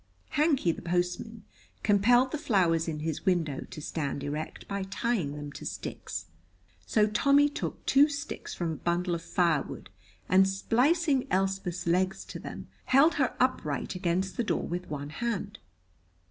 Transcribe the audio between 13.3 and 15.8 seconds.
upright against the door with one hand.